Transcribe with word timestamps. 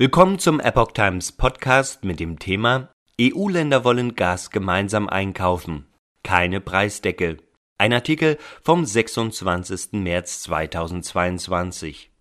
Willkommen 0.00 0.38
zum 0.38 0.60
Epoch 0.60 0.92
Times 0.92 1.32
Podcast 1.32 2.04
mit 2.04 2.20
dem 2.20 2.38
Thema 2.38 2.92
EU-Länder 3.20 3.82
wollen 3.82 4.14
Gas 4.14 4.52
gemeinsam 4.52 5.08
einkaufen. 5.08 5.88
Keine 6.22 6.60
Preisdeckel. 6.60 7.38
Ein 7.78 7.92
Artikel 7.92 8.38
vom 8.62 8.84
26. 8.84 9.94
März 9.94 10.42
2022. 10.42 12.12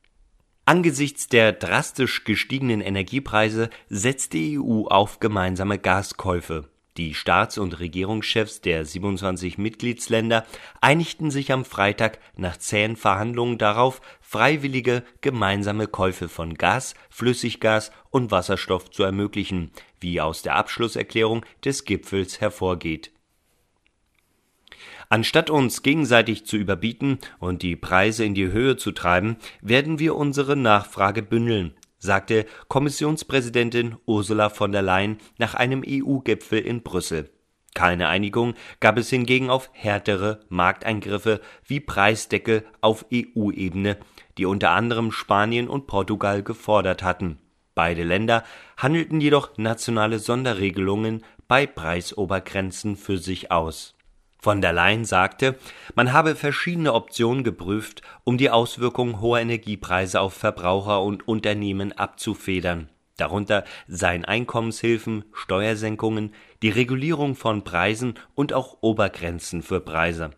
Angesichts 0.65 1.27
der 1.27 1.51
drastisch 1.51 2.23
gestiegenen 2.23 2.81
Energiepreise 2.81 3.70
setzt 3.89 4.34
die 4.34 4.57
EU 4.57 4.88
auf 4.88 5.20
gemeinsame 5.20 5.78
Gaskäufe. 5.78 6.68
Die 6.98 7.14
Staats- 7.14 7.59
und 7.59 7.79
Regierungschefs 7.79 8.61
der 8.61 8.84
27 8.84 9.59
Mitgliedsländer 9.59 10.45
einigten 10.82 11.30
sich 11.30 11.52
am 11.52 11.63
Freitag 11.63 12.18
nach 12.36 12.57
zähen 12.57 12.95
Verhandlungen 12.95 13.59
darauf, 13.59 14.02
freiwillige 14.20 15.04
gemeinsame 15.21 15.86
Käufe 15.86 16.27
von 16.27 16.55
Gas, 16.55 16.95
Flüssiggas 17.12 17.91
und 18.09 18.31
Wasserstoff 18.31 18.89
zu 18.89 19.04
ermöglichen, 19.04 19.71
wie 19.99 20.20
aus 20.20 20.41
der 20.41 20.55
Abschlusserklärung 20.55 21.45
des 21.63 21.85
Gipfels 21.85 22.41
hervorgeht. 22.41 23.12
Anstatt 25.09 25.52
uns 25.52 25.84
gegenseitig 25.84 26.45
zu 26.45 26.57
überbieten 26.57 27.20
und 27.40 27.62
die 27.62 27.76
Preise 27.76 28.26
in 28.26 28.34
die 28.34 28.52
Höhe 28.52 28.76
zu 28.76 28.91
treiben, 28.91 29.38
werden 29.62 29.99
wir 29.99 30.16
unsere 30.16 30.57
Nachfrage 30.57 31.21
bündeln, 31.21 31.76
sagte 31.97 32.45
Kommissionspräsidentin 32.67 33.97
Ursula 34.05 34.49
von 34.49 34.71
der 34.71 34.81
Leyen 34.81 35.17
nach 35.37 35.53
einem 35.53 35.83
EU-Gipfel 35.85 36.59
in 36.59 36.83
Brüssel. 36.83 37.29
Keine 37.73 38.07
Einigung 38.07 38.55
gab 38.79 38.97
es 38.97 39.09
hingegen 39.09 39.49
auf 39.49 39.70
härtere 39.73 40.39
Markteingriffe 40.49 41.41
wie 41.63 41.79
Preisdeckel 41.79 42.65
auf 42.81 43.05
EU-Ebene, 43.13 43.97
die 44.37 44.45
unter 44.45 44.71
anderem 44.71 45.11
Spanien 45.11 45.67
und 45.67 45.85
Portugal 45.85 46.41
gefordert 46.41 47.03
hatten. 47.03 47.37
Beide 47.75 48.03
Länder 48.03 48.43
handelten 48.77 49.21
jedoch 49.21 49.57
nationale 49.57 50.17
Sonderregelungen 50.17 51.23
bei 51.48 51.67
Preisobergrenzen 51.67 52.95
für 52.95 53.20
sich 53.20 53.51
aus 53.51 53.96
von 54.48 54.62
der 54.62 54.71
Leyen 54.71 55.03
sagte, 55.03 55.57
man 55.93 56.13
habe 56.13 56.34
verschiedene 56.34 56.93
Optionen 56.93 57.43
geprüft, 57.43 58.01
um 58.23 58.37
die 58.37 58.49
Auswirkungen 58.49 59.20
hoher 59.20 59.41
Energiepreise 59.41 60.21
auf 60.21 60.35
Verbraucher 60.35 61.04
und 61.04 61.27
Unternehmen 61.27 61.91
abzufedern. 61.91 62.87
Darunter 63.17 63.65
seien 63.89 64.23
Einkommenshilfen, 64.23 65.25
Steuersenkungen, 65.34 66.34
die 66.62 66.69
Regulierung 66.69 67.35
von 67.35 67.66
Preisen 67.66 68.13
und 68.35 68.53
auch 68.53 68.78
Obergrenzen 68.79 69.63
für 69.63 69.81
Preise. 69.81 70.29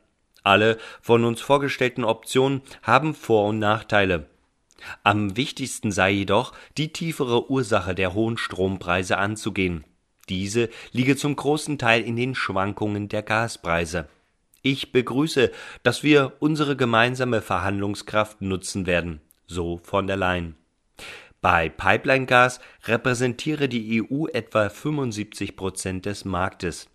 Alle 0.42 0.80
von 1.02 1.24
uns 1.24 1.40
vorgestellten 1.40 2.04
Optionen 2.04 2.64
haben 2.82 3.14
Vor- 3.14 3.50
und 3.50 3.60
Nachteile. 3.60 4.28
Am 5.04 5.38
wichtigsten 5.38 5.92
sei 5.92 6.10
jedoch, 6.10 6.54
die 6.80 6.92
tiefere 6.92 7.52
Ursache 7.52 7.94
der 7.94 8.16
hohen 8.16 8.40
Strompreise 8.40 9.20
anzugehen. 9.20 9.84
Diese 10.30 10.70
liege 10.92 11.16
zum 11.16 11.36
großen 11.36 11.78
Teil 11.78 12.04
in 12.04 12.16
den 12.16 12.36
Schwankungen 12.36 13.10
der 13.10 13.24
Gaspreise. 13.24 14.08
Ich 14.62 14.92
begrüße, 14.92 15.52
dass 15.84 16.04
wir 16.04 16.34
unsere 16.40 16.76
gemeinsame 16.76 17.42
Verhandlungskraft 17.42 18.42
nutzen 18.42 18.86
werden, 18.86 19.22
so 19.48 19.80
von 19.84 20.06
der 20.06 20.18
Leyen. 20.18 20.56
Bei 21.42 21.70
Pipeline-Gas 21.70 22.60
repräsentiere 22.86 23.70
die 23.70 24.04
EU 24.04 24.28
etwa 24.28 24.70
75 24.70 25.56
Prozent 25.56 26.06
des 26.06 26.26
Marktes. 26.26 26.90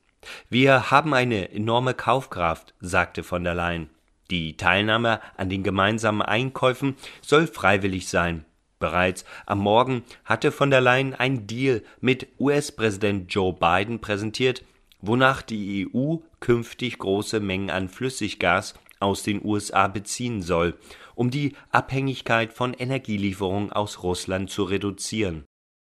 Wir 0.50 0.90
haben 0.90 1.14
eine 1.14 1.50
enorme 1.50 1.94
Kaufkraft, 1.94 2.74
sagte 2.80 3.22
von 3.22 3.44
der 3.44 3.54
Leyen. 3.54 3.88
Die 4.30 4.56
Teilnahme 4.56 5.20
an 5.36 5.48
den 5.48 5.62
gemeinsamen 5.62 6.22
Einkäufen 6.22 6.96
soll 7.22 7.46
freiwillig 7.46 8.08
sein. 8.08 8.44
Bereits 8.84 9.24
am 9.46 9.60
Morgen 9.60 10.04
hatte 10.26 10.52
von 10.52 10.70
der 10.70 10.82
Leyen 10.82 11.14
ein 11.14 11.46
Deal 11.46 11.82
mit 12.02 12.28
US-Präsident 12.38 13.32
Joe 13.32 13.54
Biden 13.54 13.98
präsentiert, 13.98 14.62
wonach 15.00 15.40
die 15.40 15.88
EU 15.88 16.16
künftig 16.38 16.98
große 16.98 17.40
Mengen 17.40 17.70
an 17.70 17.88
Flüssiggas 17.88 18.74
aus 19.00 19.22
den 19.22 19.42
USA 19.42 19.88
beziehen 19.88 20.42
soll, 20.42 20.74
um 21.14 21.30
die 21.30 21.56
Abhängigkeit 21.70 22.52
von 22.52 22.74
Energielieferungen 22.74 23.72
aus 23.72 24.02
Russland 24.02 24.50
zu 24.50 24.64
reduzieren. 24.64 25.46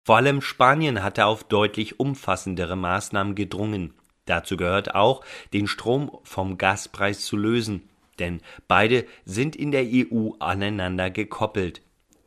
Vor 0.06 0.18
allem 0.18 0.42
Spanien 0.42 1.02
hatte 1.02 1.26
auf 1.26 1.44
deutlich 1.44 2.00
umfassendere 2.00 2.76
Maßnahmen 2.76 3.34
gedrungen. 3.34 3.96
Dazu 4.26 4.58
gehört 4.58 4.94
auch, 4.94 5.26
den 5.54 5.66
Strom 5.66 6.20
vom 6.22 6.60
Gaspreis 6.60 7.26
zu 7.26 7.36
lösen, 7.36 7.90
denn 8.20 8.42
beide 8.68 9.08
sind 9.24 9.56
in 9.56 9.72
der 9.72 9.88
EU 9.88 10.34
aneinander 10.38 11.10
gekoppelt. 11.10 11.82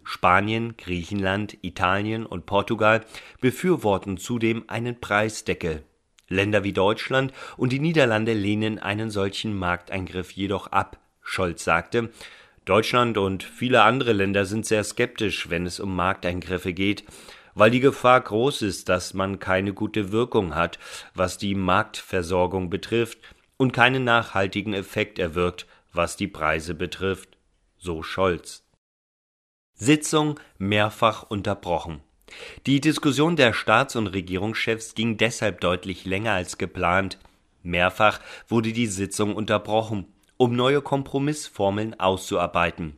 Spanien, 0.09 0.75
Griechenland, 0.79 1.59
Italien 1.61 2.25
und 2.25 2.47
Portugal 2.47 3.05
befürworten 3.43 4.17
zudem 4.17 4.65
einen 4.67 4.99
Preisdeckel. 4.99 5.83
Länder 6.29 6.65
wie 6.65 6.73
Deutschland 6.73 7.35
und 7.59 7.73
die 7.73 7.79
Niederlande 7.79 8.33
lehnen 8.33 8.79
einen 8.79 9.11
solchen 9.11 9.55
Markteingriff 9.55 10.31
jedoch 10.31 10.69
ab. 10.69 10.99
Scholz 11.21 11.63
sagte, 11.63 12.09
Deutschland 12.65 13.19
und 13.19 13.43
viele 13.43 13.83
andere 13.83 14.15
Länder 14.15 14.47
sind 14.47 14.65
sehr 14.65 14.83
skeptisch, 14.83 15.51
wenn 15.51 15.67
es 15.67 15.79
um 15.79 15.95
Markteingriffe 15.95 16.73
geht, 16.73 17.05
weil 17.55 17.71
die 17.71 17.81
Gefahr 17.81 18.23
groß 18.23 18.63
ist, 18.63 18.89
dass 18.89 19.13
man 19.13 19.39
keine 19.39 19.75
gute 19.75 20.11
Wirkung 20.11 20.55
hat, 20.55 20.79
was 21.13 21.37
die 21.37 21.55
Marktversorgung 21.55 22.71
betrifft, 22.71 23.19
und 23.59 23.73
keinen 23.73 24.05
nachhaltigen 24.05 24.73
Effekt 24.73 25.19
erwirkt, 25.19 25.67
was 25.93 26.17
die 26.17 26.29
Preise 26.29 26.75
betrifft. 26.75 27.37
So 27.77 28.03
Scholz. 28.03 28.68
Sitzung 29.81 30.41
mehrfach 30.59 31.23
unterbrochen. 31.23 32.01
Die 32.67 32.81
Diskussion 32.81 33.37
der 33.37 33.53
Staats- 33.53 33.95
und 33.95 34.09
Regierungschefs 34.09 34.97
ging 34.97 35.17
deshalb 35.17 35.61
deutlich 35.61 36.05
länger 36.05 36.33
als 36.33 36.59
geplant. 36.59 37.19
Mehrfach 37.63 38.21
wurde 38.49 38.73
die 38.73 38.89
Sitzung 38.89 39.37
unterbrochen, 39.37 40.07
um 40.37 40.57
neue 40.57 40.83
Kompromissformeln 40.83 41.99
auszuarbeiten. 41.99 42.97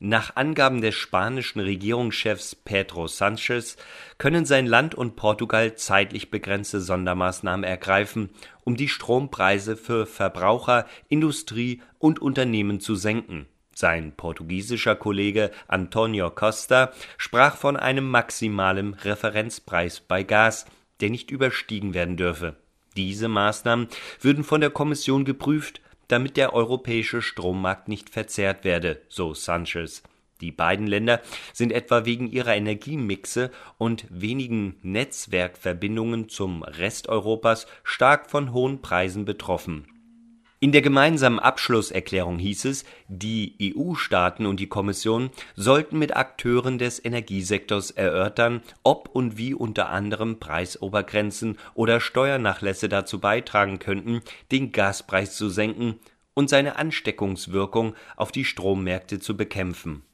Nach 0.00 0.34
Angaben 0.34 0.80
des 0.80 0.96
spanischen 0.96 1.60
Regierungschefs 1.60 2.56
Pedro 2.56 3.06
Sanchez 3.06 3.76
können 4.18 4.46
sein 4.46 4.66
Land 4.66 4.96
und 4.96 5.14
Portugal 5.14 5.76
zeitlich 5.76 6.30
begrenzte 6.30 6.80
Sondermaßnahmen 6.80 7.64
ergreifen, 7.64 8.30
um 8.64 8.76
die 8.76 8.88
Strompreise 8.88 9.76
für 9.76 10.06
Verbraucher, 10.06 10.86
Industrie 11.08 11.82
und 11.98 12.20
Unternehmen 12.20 12.80
zu 12.80 12.96
senken. 12.96 13.46
Sein 13.78 14.12
portugiesischer 14.16 14.96
Kollege 14.96 15.50
Antonio 15.68 16.30
Costa 16.30 16.94
sprach 17.18 17.58
von 17.58 17.76
einem 17.76 18.10
maximalen 18.10 18.94
Referenzpreis 18.94 20.00
bei 20.00 20.22
Gas, 20.22 20.64
der 21.00 21.10
nicht 21.10 21.30
überstiegen 21.30 21.92
werden 21.92 22.16
dürfe. 22.16 22.56
Diese 22.96 23.28
Maßnahmen 23.28 23.88
würden 24.22 24.44
von 24.44 24.62
der 24.62 24.70
Kommission 24.70 25.26
geprüft, 25.26 25.82
damit 26.08 26.38
der 26.38 26.54
europäische 26.54 27.20
Strommarkt 27.20 27.88
nicht 27.88 28.08
verzerrt 28.08 28.64
werde, 28.64 29.02
so 29.10 29.34
Sanchez. 29.34 30.02
Die 30.40 30.52
beiden 30.52 30.86
Länder 30.86 31.20
sind 31.52 31.70
etwa 31.70 32.06
wegen 32.06 32.30
ihrer 32.30 32.56
Energiemixe 32.56 33.50
und 33.76 34.06
wenigen 34.08 34.76
Netzwerkverbindungen 34.80 36.30
zum 36.30 36.62
Rest 36.62 37.10
Europas 37.10 37.66
stark 37.84 38.30
von 38.30 38.54
hohen 38.54 38.80
Preisen 38.80 39.26
betroffen. 39.26 39.86
In 40.58 40.72
der 40.72 40.80
gemeinsamen 40.80 41.38
Abschlusserklärung 41.38 42.38
hieß 42.38 42.64
es, 42.64 42.86
die 43.08 43.74
EU-Staaten 43.76 44.46
und 44.46 44.58
die 44.58 44.68
Kommission 44.68 45.28
sollten 45.54 45.98
mit 45.98 46.16
Akteuren 46.16 46.78
des 46.78 47.04
Energiesektors 47.04 47.90
erörtern, 47.90 48.62
ob 48.82 49.10
und 49.12 49.36
wie 49.36 49.52
unter 49.52 49.90
anderem 49.90 50.40
Preisobergrenzen 50.40 51.58
oder 51.74 52.00
Steuernachlässe 52.00 52.88
dazu 52.88 53.20
beitragen 53.20 53.78
könnten, 53.78 54.22
den 54.50 54.72
Gaspreis 54.72 55.36
zu 55.36 55.50
senken 55.50 56.00
und 56.32 56.48
seine 56.48 56.76
Ansteckungswirkung 56.76 57.94
auf 58.16 58.32
die 58.32 58.46
Strommärkte 58.46 59.20
zu 59.20 59.36
bekämpfen 59.36 60.06